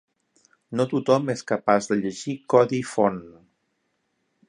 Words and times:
No 0.79 0.85
tothom 0.93 1.29
és 1.35 1.45
capaç 1.53 1.91
de 1.91 1.99
llegir 2.01 2.35
codi 2.55 2.83
font. 2.97 3.25